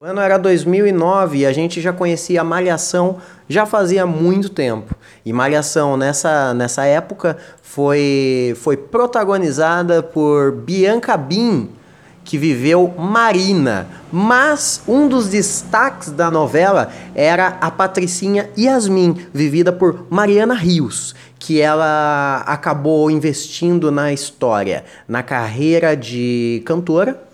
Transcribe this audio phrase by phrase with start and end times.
[0.00, 3.16] O ano era 2009 e a gente já conhecia Malhação
[3.48, 4.94] já fazia muito tempo.
[5.26, 11.70] E Malhação, nessa, nessa época, foi, foi protagonizada por Bianca Bin,
[12.22, 13.88] que viveu Marina.
[14.12, 21.60] Mas um dos destaques da novela era a Patricinha Yasmin, vivida por Mariana Rios, que
[21.60, 27.26] ela acabou investindo na história, na carreira de cantora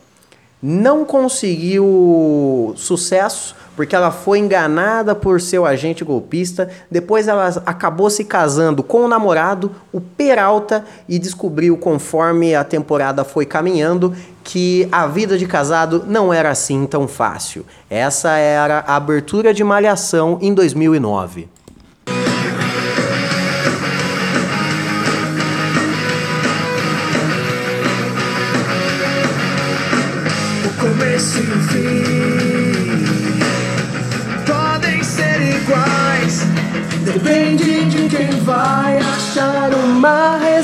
[0.66, 6.70] não conseguiu sucesso porque ela foi enganada por seu agente golpista.
[6.90, 13.24] Depois ela acabou se casando com o namorado, o Peralta, e descobriu, conforme a temporada
[13.24, 17.66] foi caminhando, que a vida de casado não era assim tão fácil.
[17.90, 21.48] Essa era a abertura de Malhação em 2009.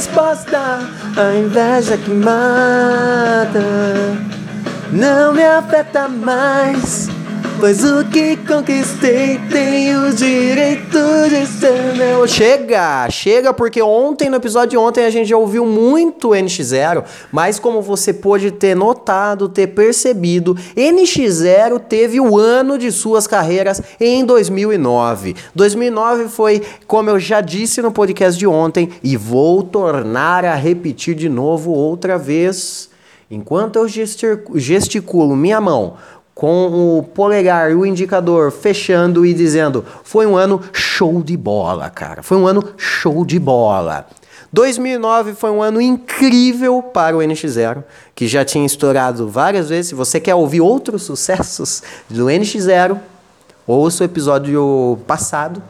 [0.00, 0.78] Resposta.
[1.14, 3.60] A inveja que mata
[4.90, 7.19] não me afeta mais.
[7.61, 12.27] Pois o que conquistei tem o direito de ser meu.
[12.27, 17.58] Chega, chega, porque ontem, no episódio de ontem, a gente já ouviu muito NX0, mas
[17.58, 24.25] como você pôde ter notado, ter percebido, NX0 teve o ano de suas carreiras em
[24.25, 25.36] 2009.
[25.55, 31.14] 2009 foi, como eu já disse no podcast de ontem, e vou tornar a repetir
[31.14, 32.88] de novo outra vez.
[33.31, 35.97] Enquanto eu gesticulo minha mão
[36.34, 41.90] com o polegar e o indicador fechando e dizendo: foi um ano show de bola,
[41.90, 42.22] cara.
[42.22, 44.06] Foi um ano show de bola.
[44.52, 49.88] 2009 foi um ano incrível para o NX0, que já tinha estourado várias vezes.
[49.88, 52.98] Se você quer ouvir outros sucessos do NX0,
[53.66, 55.62] ouça o episódio passado,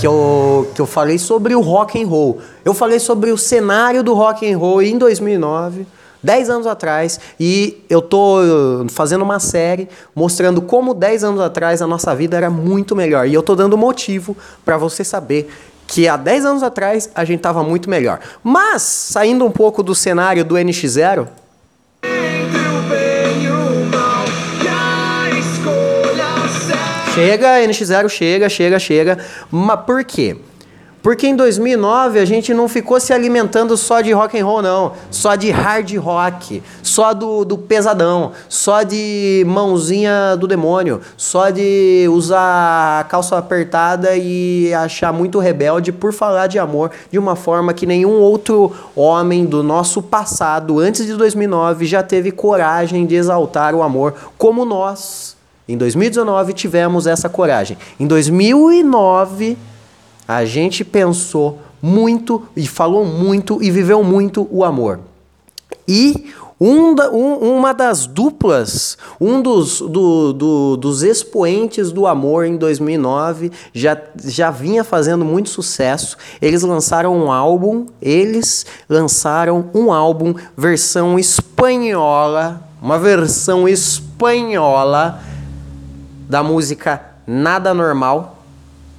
[0.00, 2.40] que eu, que eu falei sobre o rock and roll.
[2.64, 5.86] Eu falei sobre o cenário do rock and roll em 2009
[6.22, 11.80] 10 anos atrás e eu tô uh, fazendo uma série mostrando como 10 anos atrás
[11.80, 13.26] a nossa vida era muito melhor.
[13.26, 15.50] E eu tô dando motivo para você saber
[15.86, 18.20] que há 10 anos atrás a gente tava muito melhor.
[18.42, 21.26] Mas, saindo um pouco do cenário do NX0,
[27.18, 29.18] Chega, NX0, chega, chega, chega.
[29.50, 30.36] Mas por quê?
[31.02, 34.92] Porque em 2009 a gente não ficou se alimentando só de rock and roll não,
[35.10, 42.06] só de hard rock, só do, do pesadão, só de mãozinha do demônio, só de
[42.10, 47.86] usar calça apertada e achar muito rebelde por falar de amor de uma forma que
[47.86, 53.82] nenhum outro homem do nosso passado, antes de 2009, já teve coragem de exaltar o
[53.82, 55.36] amor como nós.
[55.68, 57.76] Em 2019 tivemos essa coragem.
[58.00, 59.56] Em 2009
[60.28, 65.00] a gente pensou muito e falou muito e viveu muito o amor.
[65.86, 66.30] E
[66.60, 72.56] um da, um, uma das duplas, um dos, do, do, dos expoentes do amor em
[72.56, 76.18] 2009 já, já vinha fazendo muito sucesso.
[76.42, 85.22] Eles lançaram um álbum, eles lançaram um álbum versão espanhola, uma versão espanhola
[86.28, 88.37] da música Nada Normal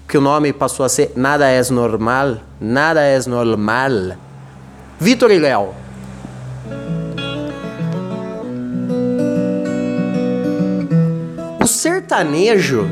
[0.09, 4.17] que o nome passou a ser Nada é Normal, Nada é Normal.
[4.99, 5.69] Vitor e Léo.
[11.61, 12.89] O sertanejo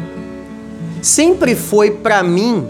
[1.02, 2.68] sempre foi para mim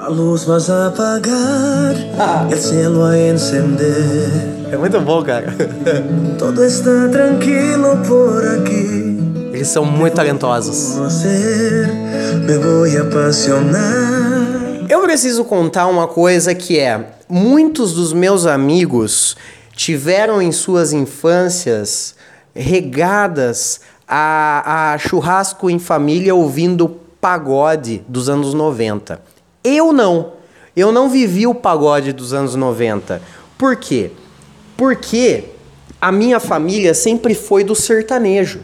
[0.00, 2.46] A luz vas a apagar, ah.
[2.50, 4.30] el cielo a encender.
[4.70, 5.52] É muito bom, cara.
[6.38, 9.05] Todo está tranquilo por aqui.
[9.66, 10.96] São muito talentosos.
[14.88, 19.36] Eu preciso contar uma coisa que é: muitos dos meus amigos
[19.74, 22.14] tiveram em suas infâncias
[22.54, 26.88] regadas a, a churrasco em família ouvindo
[27.20, 29.20] pagode dos anos 90.
[29.64, 30.32] Eu não.
[30.76, 33.20] Eu não vivi o pagode dos anos 90.
[33.58, 34.12] Por quê?
[34.76, 35.44] Porque
[36.00, 38.60] a minha família sempre foi do sertanejo.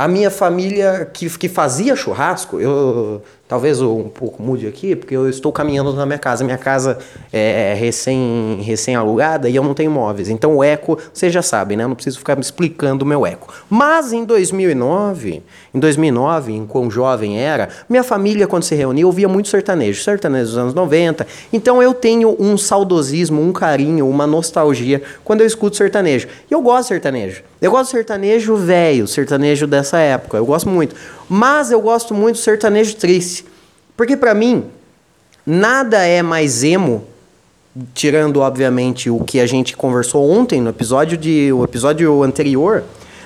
[0.00, 5.12] A minha família que, que fazia churrasco, eu Talvez eu um pouco mude aqui, porque
[5.12, 6.44] eu estou caminhando na minha casa.
[6.44, 6.98] Minha casa
[7.32, 10.28] é recém, recém alugada e eu não tenho móveis.
[10.28, 11.82] Então o eco, vocês já sabem, né?
[11.82, 13.52] Eu não preciso ficar me explicando o meu eco.
[13.68, 15.42] Mas em 2009,
[15.74, 20.44] em 2009, em quão jovem era, minha família quando se reunia ouvia muito sertanejo, sertanejo
[20.44, 21.26] dos anos 90.
[21.52, 26.28] Então eu tenho um saudosismo, um carinho, uma nostalgia quando eu escuto sertanejo.
[26.48, 27.42] E eu gosto de sertanejo.
[27.60, 30.36] Eu gosto de sertanejo velho, sertanejo dessa época.
[30.36, 30.94] Eu gosto muito.
[31.32, 33.46] Mas eu gosto muito do sertanejo triste.
[33.96, 34.64] Porque para mim,
[35.46, 37.04] nada é mais emo,
[37.94, 42.82] tirando obviamente o que a gente conversou ontem no episódio de o episódio anterior,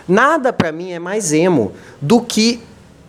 [0.06, 2.61] nada para mim é mais emo do que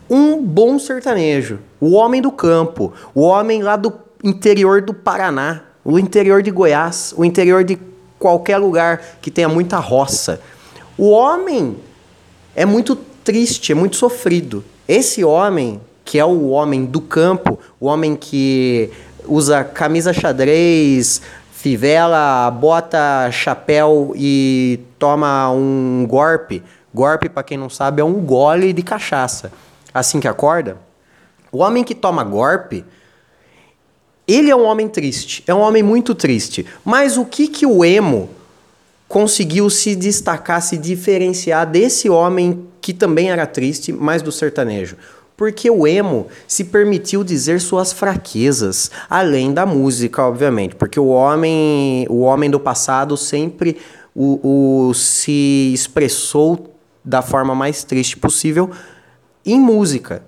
[0.10, 3.92] um bom sertanejo, o homem do campo, o homem lá do
[4.24, 7.78] interior do Paraná, o interior de Goiás, o interior de
[8.18, 10.40] qualquer lugar que tenha muita roça.
[10.98, 11.76] O homem
[12.56, 14.64] é muito triste, é muito sofrido.
[14.88, 18.92] Esse homem, que é o homem do campo, o homem que
[19.28, 21.22] usa camisa xadrez,
[21.52, 26.62] fivela, bota chapéu e toma um golpe.
[26.94, 29.52] Golpe, para quem não sabe, é um gole de cachaça.
[29.92, 30.78] Assim que acorda,
[31.52, 32.86] o homem que toma golpe,
[34.28, 36.66] ele é um homem triste, é um homem muito triste.
[36.84, 38.30] Mas o que que o emo
[39.08, 44.96] conseguiu se destacar, se diferenciar desse homem que também era triste, mas do sertanejo.
[45.38, 50.76] Porque o emo se permitiu dizer suas fraquezas, além da música, obviamente.
[50.76, 53.78] Porque o homem, o homem do passado sempre
[54.14, 56.74] o, o se expressou
[57.04, 58.72] da forma mais triste possível
[59.46, 60.24] em música.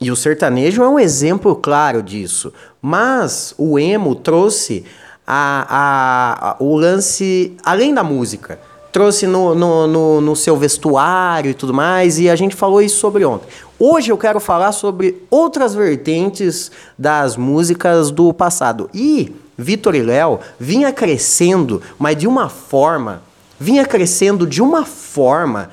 [0.00, 2.52] E o sertanejo é um exemplo claro disso.
[2.80, 4.84] Mas o emo trouxe
[5.26, 8.58] a, a, o lance além da música.
[8.90, 12.98] Trouxe no, no, no, no seu vestuário e tudo mais, e a gente falou isso
[12.98, 13.48] sobre ontem.
[13.78, 18.90] Hoje eu quero falar sobre outras vertentes das músicas do passado.
[18.92, 23.22] E Vitor e Léo vinha crescendo, mas de uma forma,
[23.58, 25.70] vinha crescendo de uma forma,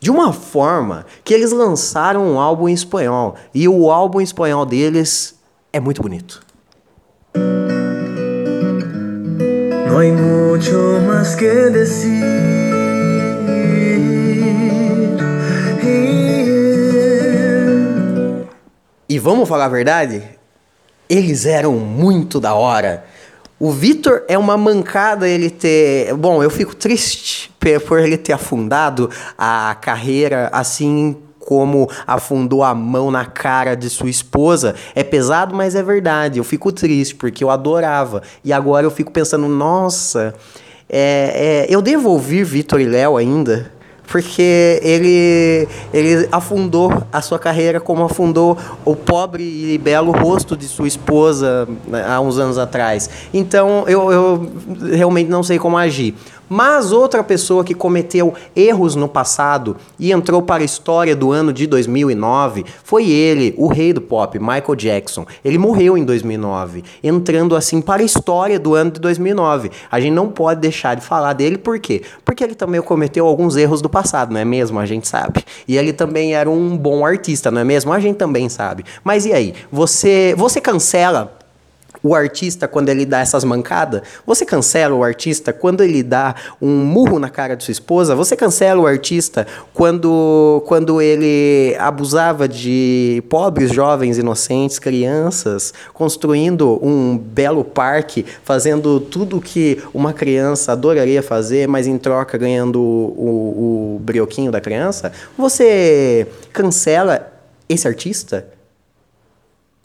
[0.00, 3.36] de uma forma que eles lançaram um álbum em espanhol.
[3.54, 5.38] E o álbum em espanhol deles
[5.72, 6.42] é muito bonito.
[10.00, 12.24] Hay mucho más que decir.
[19.06, 20.22] E vamos falar a verdade?
[21.06, 23.04] Eles eram muito da hora.
[23.58, 26.14] O Vitor é uma mancada ele ter.
[26.14, 27.52] Bom, eu fico triste
[27.86, 31.14] por ele ter afundado a carreira assim
[31.50, 34.72] como afundou a mão na cara de sua esposa.
[34.94, 36.38] É pesado, mas é verdade.
[36.38, 38.22] Eu fico triste porque eu adorava.
[38.44, 40.32] E agora eu fico pensando, nossa,
[40.88, 43.72] é, é, eu devo ouvir Vitor e Léo ainda?
[44.06, 50.66] porque ele, ele afundou a sua carreira como afundou o pobre e belo rosto de
[50.66, 53.08] sua esposa né, há uns anos atrás.
[53.32, 54.52] Então eu, eu
[54.96, 56.16] realmente não sei como agir.
[56.52, 61.52] Mas outra pessoa que cometeu erros no passado e entrou para a história do ano
[61.52, 65.24] de 2009 foi ele, o rei do pop, Michael Jackson.
[65.44, 69.70] Ele morreu em 2009, entrando assim para a história do ano de 2009.
[69.88, 72.02] A gente não pode deixar de falar dele, por quê?
[72.24, 74.80] Porque ele também cometeu alguns erros do passado, não é mesmo?
[74.80, 75.44] A gente sabe.
[75.68, 77.92] E ele também era um bom artista, não é mesmo?
[77.92, 78.84] A gente também sabe.
[79.04, 79.54] Mas e aí?
[79.70, 81.38] Você, você cancela
[82.02, 84.02] o artista quando ele dá essas mancadas?
[84.26, 88.14] Você cancela o artista quando ele dá um murro na cara de sua esposa?
[88.14, 97.16] Você cancela o artista quando, quando ele abusava de pobres, jovens, inocentes, crianças, construindo um
[97.16, 103.96] belo parque, fazendo tudo que uma criança adoraria fazer, mas em troca ganhando o, o,
[103.96, 105.12] o brioquinho da criança?
[105.36, 107.32] Você cancela
[107.68, 108.59] esse artista?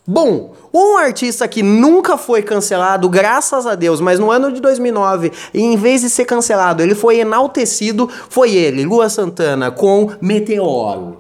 [0.08, 5.32] Bom, um artista que nunca foi cancelado, graças a Deus, mas no ano de 2009,
[5.52, 11.18] em vez de ser cancelado, ele foi enaltecido, foi ele, Lua Santana, com Meteoro.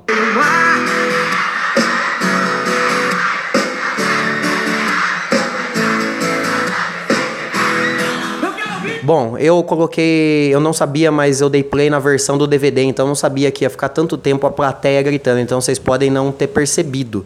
[9.02, 10.52] Bom, eu coloquei.
[10.52, 13.52] Eu não sabia, mas eu dei play na versão do DVD, então eu não sabia
[13.52, 15.40] que ia ficar tanto tempo a plateia gritando.
[15.40, 17.24] Então vocês podem não ter percebido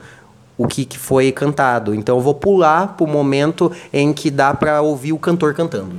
[0.60, 1.96] o que, que foi cantado.
[1.96, 5.96] Então eu vou pular pro momento em que dá para ouvir o cantor cantando.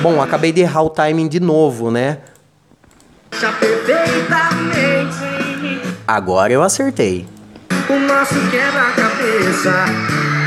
[0.00, 2.20] Bom, acabei de errar o timing de novo, né?
[6.06, 7.26] Agora eu acertei.
[7.90, 9.84] O nosso quebra-cabeça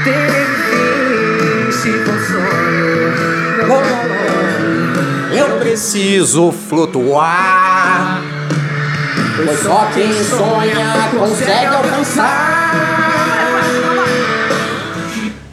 [0.04, 1.90] teve se
[5.38, 8.41] Eu preciso flutuar.
[9.46, 13.12] Pois só quem sonha consegue alcançar.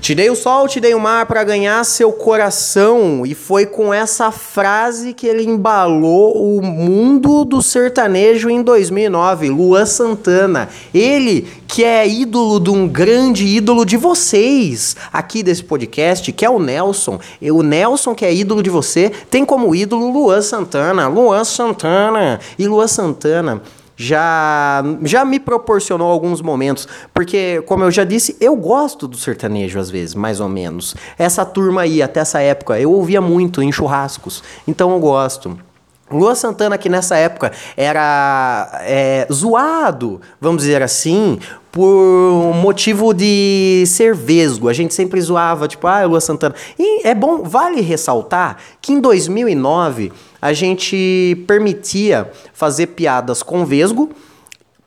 [0.08, 3.26] Te dei o sol, te dei o mar para ganhar seu coração.
[3.26, 9.50] E foi com essa frase que ele embalou o mundo do sertanejo em 2009.
[9.50, 10.70] Luan Santana.
[10.94, 16.48] Ele que é ídolo de um grande ídolo de vocês aqui desse podcast, que é
[16.48, 17.20] o Nelson.
[17.38, 21.06] E o Nelson, que é ídolo de você, tem como ídolo Luan Santana.
[21.06, 22.40] Luan Santana.
[22.58, 23.60] E Luan Santana
[24.00, 29.80] já, já me proporcionou alguns momentos, porque, como eu já disse, eu gosto do sertanejo
[29.80, 30.94] às vezes, mais ou menos.
[31.18, 35.58] Essa turma aí, até essa época, eu ouvia muito em churrascos, então eu gosto.
[36.10, 41.38] Lua Santana, que nessa época era é, zoado, vamos dizer assim,
[41.72, 44.68] por motivo de ser vesgo.
[44.68, 46.54] A gente sempre zoava, tipo, ah, Lua Santana.
[46.78, 54.10] E é bom, vale ressaltar que em 2009 a gente permitia fazer piadas com vesgo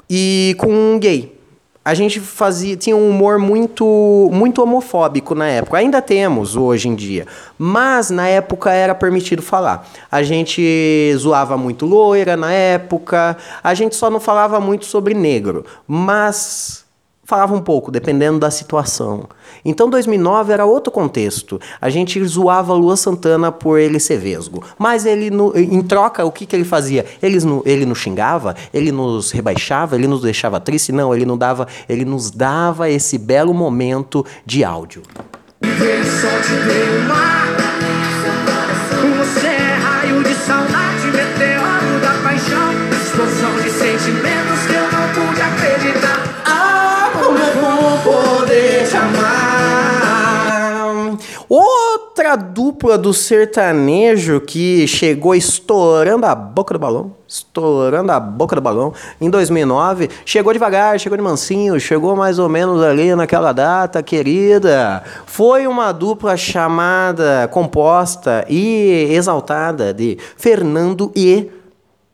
[0.09, 1.41] e com gay
[1.83, 5.77] a gente fazia tinha um humor muito muito homofóbico na época.
[5.77, 7.25] Ainda temos hoje em dia,
[7.57, 9.89] mas na época era permitido falar.
[10.11, 10.61] A gente
[11.17, 16.80] zoava muito loira na época, a gente só não falava muito sobre negro, mas
[17.31, 19.23] falava um pouco, dependendo da situação.
[19.63, 21.61] Então 2009 era outro contexto.
[21.79, 24.61] A gente zoava Lua Santana por ele ser vesgo.
[24.77, 27.05] Mas ele, no, em troca, o que, que ele fazia?
[27.23, 30.91] Ele, ele nos xingava, ele nos rebaixava, ele nos deixava triste?
[30.91, 35.01] Não, ele, não dava, ele nos dava esse belo momento de áudio.
[35.61, 37.40] Você
[52.31, 58.61] Outra dupla do sertanejo que chegou estourando a boca do balão, estourando a boca do
[58.61, 64.01] balão, em 2009, chegou devagar, chegou de mansinho, chegou mais ou menos ali naquela data,
[64.01, 65.03] querida.
[65.25, 71.51] Foi uma dupla chamada, composta e exaltada de Fernando e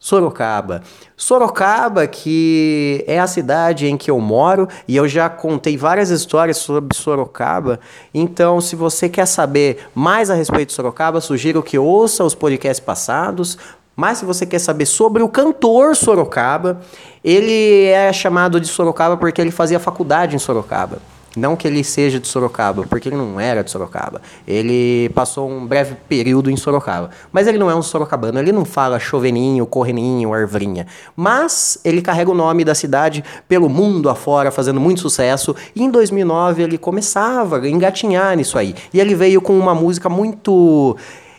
[0.08, 0.84] Sorocaba.
[1.18, 6.56] Sorocaba, que é a cidade em que eu moro, e eu já contei várias histórias
[6.56, 7.78] sobre Sorocaba.
[8.14, 12.80] Então, se você quer saber mais a respeito de Sorocaba, sugiro que ouça os podcasts
[12.80, 13.58] passados.
[13.98, 16.80] Mas se você quer saber sobre o cantor Sorocaba,
[17.22, 21.00] ele é chamado de Sorocaba porque ele fazia faculdade em Sorocaba.
[21.36, 24.22] Não que ele seja de Sorocaba, porque ele não era de Sorocaba.
[24.48, 27.12] Ele passou um breve período em Sorocaba.
[27.32, 30.88] Mas ele não é um sorocabano, ele não fala choveninho, correninho, arvrinha.
[31.16, 35.56] Mas ele carrega o nome da cidade pelo mundo afora, fazendo muito sucesso.
[35.76, 38.74] E em 2009 ele começava a engatinhar nisso aí.
[38.94, 40.98] E ele veio com uma música muito.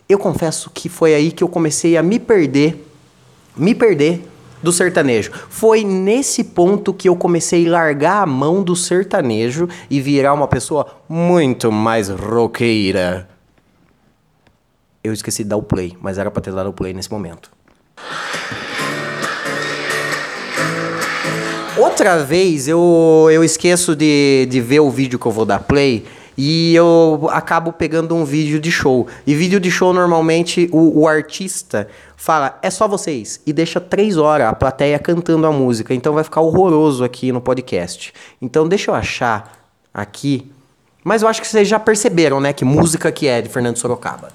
[0.09, 2.85] Eu confesso que foi aí que eu comecei a me perder.
[3.57, 4.23] Me perder
[4.63, 5.31] do sertanejo.
[5.49, 10.49] Foi nesse ponto que eu comecei a largar a mão do sertanejo e virar uma
[10.49, 13.29] pessoa muito mais roqueira.
[15.03, 17.51] Eu esqueci de dar o play, mas era para ter dado o play nesse momento.
[21.77, 26.05] Outra vez eu, eu esqueço de, de ver o vídeo que eu vou dar play
[26.41, 29.09] e eu acabo pegando um vídeo de show.
[29.27, 33.41] E vídeo de show, normalmente, o, o artista fala, é só vocês.
[33.45, 35.93] E deixa três horas a plateia cantando a música.
[35.93, 38.15] Então vai ficar horroroso aqui no podcast.
[38.41, 39.53] Então deixa eu achar
[39.93, 40.49] aqui.
[41.03, 42.53] Mas eu acho que vocês já perceberam, né?
[42.53, 44.29] Que música que é de Fernando Sorocaba.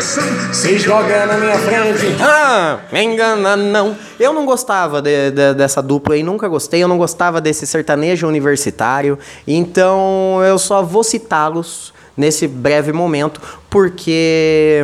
[0.00, 2.16] Se joga na minha frente.
[2.20, 3.96] Ah, me engana não.
[4.18, 6.82] Eu não gostava de, de, dessa dupla aí, nunca gostei.
[6.82, 9.18] Eu não gostava desse sertanejo universitário.
[9.46, 14.82] Então eu só vou citá-los nesse breve momento, porque,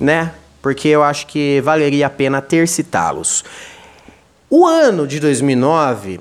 [0.00, 0.32] né?
[0.62, 3.44] Porque eu acho que valeria a pena ter citá-los.
[4.48, 6.20] O ano de 2009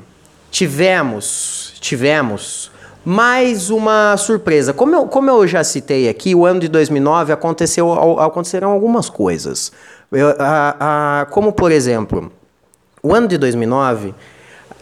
[0.50, 2.73] tivemos, tivemos
[3.06, 4.74] mais uma surpresa.
[4.74, 9.72] Como eu, como eu já citei aqui, o ano de 2009 aconteceu, aconteceram algumas coisas.
[10.12, 12.32] Eu, a, a, como, por exemplo,
[13.02, 14.16] o ano de 2009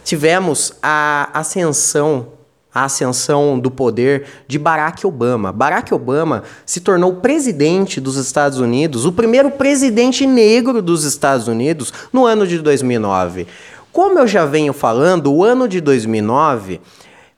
[0.04, 2.28] tivemos a ascensão
[2.74, 5.52] a ascensão do poder de Barack Obama.
[5.52, 11.92] Barack Obama se tornou presidente dos Estados Unidos, o primeiro presidente negro dos Estados Unidos,
[12.10, 13.46] no ano de 2009.
[13.92, 16.80] Como eu já venho falando, o ano de 2009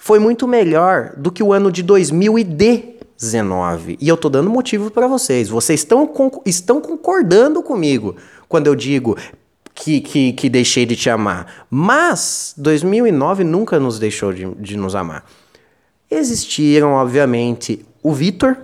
[0.05, 3.97] foi muito melhor do que o ano de 2019.
[3.99, 5.49] E eu tô dando motivo para vocês.
[5.49, 6.07] Vocês estão,
[6.45, 8.15] estão concordando comigo
[8.47, 9.17] quando eu digo
[9.75, 11.65] que, que, que deixei de te amar.
[11.71, 15.25] Mas 2009 nunca nos deixou de, de nos amar.
[16.11, 18.59] Existiram, obviamente, o Vitor,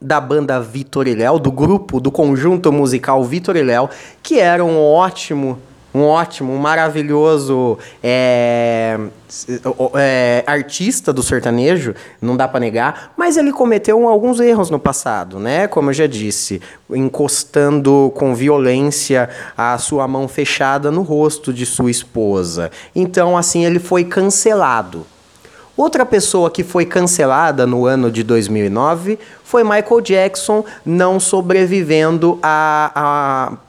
[0.00, 3.90] da banda Vitor e Léo, do grupo, do conjunto musical Vitor e Léo,
[4.22, 5.58] que era um ótimo
[5.96, 8.98] um ótimo, um maravilhoso é,
[9.94, 15.38] é, artista do sertanejo, não dá para negar, mas ele cometeu alguns erros no passado,
[15.38, 15.66] né?
[15.66, 16.60] Como eu já disse,
[16.90, 22.70] encostando com violência a sua mão fechada no rosto de sua esposa.
[22.94, 25.06] Então, assim, ele foi cancelado.
[25.74, 32.92] Outra pessoa que foi cancelada no ano de 2009 foi Michael Jackson, não sobrevivendo a,
[32.94, 33.65] a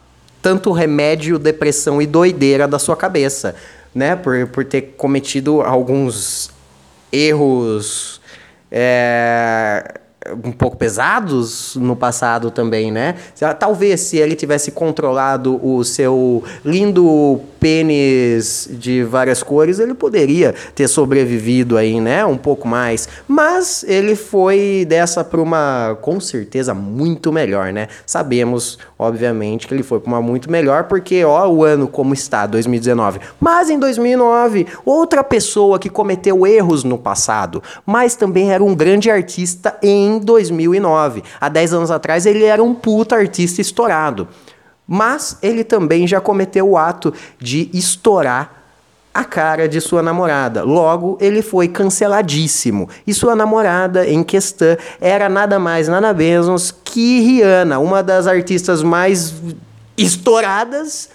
[0.48, 3.54] tanto remédio, depressão e doideira da sua cabeça,
[3.94, 4.16] né?
[4.16, 6.50] Por, por ter cometido alguns
[7.12, 8.22] erros.
[8.72, 9.96] É
[10.44, 13.16] um pouco pesados no passado também, né?
[13.60, 20.88] Talvez se ele tivesse controlado o seu lindo pênis de várias cores, ele poderia ter
[20.88, 22.26] sobrevivido aí, né?
[22.26, 23.08] Um pouco mais.
[23.28, 27.88] Mas ele foi dessa para uma, com certeza, muito melhor, né?
[28.06, 32.46] Sabemos, obviamente, que ele foi para uma muito melhor, porque, ó, o ano como está,
[32.46, 33.20] 2019.
[33.40, 39.10] Mas em 2009, outra pessoa que cometeu erros no passado, mas também era um grande
[39.10, 41.24] artista em 2009.
[41.40, 44.28] Há 10 anos atrás, ele era um puta artista estourado.
[44.88, 48.58] Mas ele também já cometeu o ato de estourar
[49.18, 50.64] a cara de sua namorada.
[50.64, 52.88] Logo, ele foi canceladíssimo.
[53.06, 58.84] E sua namorada em questão era nada mais, nada menos que Rihanna, uma das artistas
[58.84, 59.34] mais
[59.98, 61.10] estouradas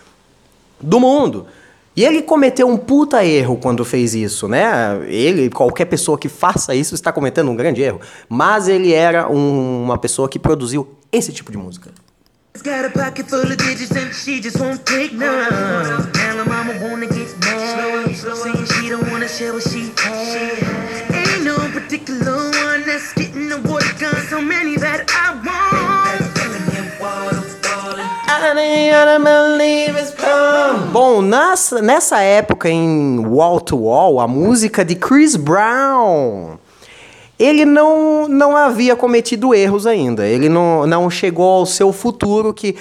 [0.80, 1.46] do mundo.
[1.94, 5.00] E ele cometeu um puta erro quando fez isso, né?
[5.06, 8.00] Ele, qualquer pessoa que faça isso está cometendo um grande erro.
[8.28, 11.90] Mas ele era um, uma pessoa que produziu esse tipo de música.
[12.60, 15.50] Got a pocket full of digits and she just won't take none.
[16.12, 21.12] Now mama wanna get mad, saying she don't wanna share what she had.
[21.12, 26.02] Ain't no particular one that's getting the water gun, so many that I want.
[30.92, 36.58] Bom, nessa, nessa época em Wall to Wall, a música de Chris Brown
[37.42, 40.24] ele não, não havia cometido erros ainda.
[40.24, 42.76] Ele não, não chegou ao seu futuro, que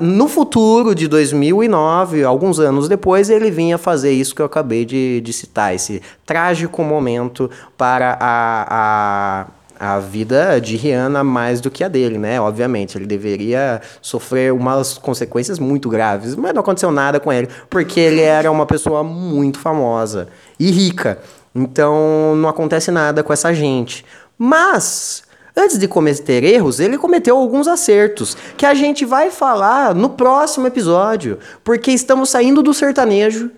[0.00, 5.20] no futuro de 2009, alguns anos depois, ele vinha fazer isso que eu acabei de,
[5.20, 7.48] de citar, esse trágico momento
[7.78, 9.46] para a,
[9.78, 12.40] a, a vida de Rihanna mais do que a dele, né?
[12.40, 18.00] Obviamente, ele deveria sofrer umas consequências muito graves, mas não aconteceu nada com ele, porque
[18.00, 20.26] ele era uma pessoa muito famosa
[20.58, 21.20] e rica.
[21.54, 24.04] Então não acontece nada com essa gente.
[24.38, 25.24] Mas
[25.56, 30.66] antes de cometer erros, ele cometeu alguns acertos que a gente vai falar no próximo
[30.66, 33.50] episódio, porque estamos saindo do sertanejo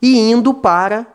[0.00, 1.06] e indo para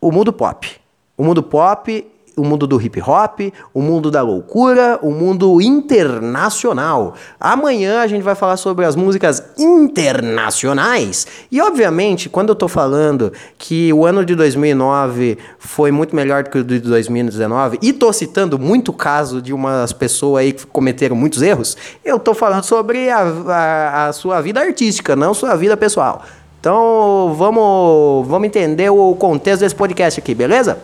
[0.00, 0.80] o mundo pop.
[1.16, 2.06] O mundo pop
[2.38, 3.40] o mundo do hip hop,
[3.74, 7.14] o mundo da loucura, o mundo internacional.
[7.38, 11.26] Amanhã a gente vai falar sobre as músicas internacionais.
[11.50, 16.50] E obviamente, quando eu tô falando que o ano de 2009 foi muito melhor do
[16.50, 21.16] que o de 2019, e tô citando muito caso de umas pessoas aí que cometeram
[21.16, 25.76] muitos erros, eu tô falando sobre a, a, a sua vida artística, não sua vida
[25.76, 26.22] pessoal.
[26.60, 30.78] Então, vamos, vamos entender o contexto desse podcast aqui, beleza?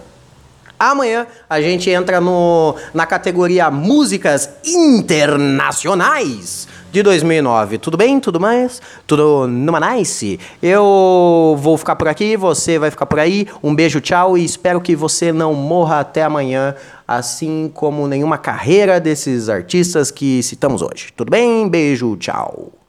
[0.78, 7.78] Amanhã a gente entra no, na categoria Músicas Internacionais de 2009.
[7.78, 8.20] Tudo bem?
[8.20, 8.80] Tudo mais?
[9.04, 10.38] Tudo numa nice?
[10.62, 13.48] Eu vou ficar por aqui, você vai ficar por aí.
[13.62, 19.00] Um beijo, tchau e espero que você não morra até amanhã, assim como nenhuma carreira
[19.00, 21.12] desses artistas que citamos hoje.
[21.16, 21.68] Tudo bem?
[21.68, 22.83] Beijo, tchau.